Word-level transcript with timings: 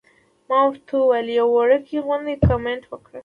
ما 0.47 0.59
ورته 0.67 0.93
يو 1.37 1.47
وړوکے 1.57 1.97
غوندې 2.05 2.35
کمنټ 2.47 2.83
وکړۀ- 2.91 3.17